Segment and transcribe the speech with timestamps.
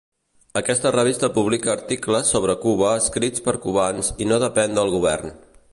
[0.61, 5.37] Aquesta revista publica articles sobre Cuba escrits per cubans i no depèn del govern.